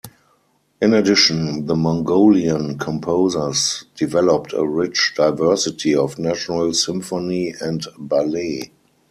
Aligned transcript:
In 0.81 0.95
addition, 0.95 1.67
the 1.67 1.75
Mongolian 1.75 2.79
composers 2.79 3.83
developed 3.95 4.51
a 4.51 4.65
rich 4.65 5.13
diversity 5.15 5.93
of 5.95 6.17
national 6.17 6.73
symphony 6.73 7.53
and 7.61 7.85
ballet. 7.99 8.71